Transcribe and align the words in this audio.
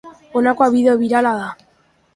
Honakoa 0.39 0.69
bideo 0.77 0.97
birala 1.05 1.37
da. 1.45 1.55